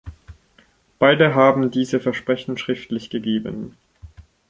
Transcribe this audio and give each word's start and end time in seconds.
Beide 0.97 1.35
haben 1.35 1.69
diese 1.69 1.99
Versprechen 1.99 2.57
schriftlich 2.57 3.11
gegeben. 3.11 3.77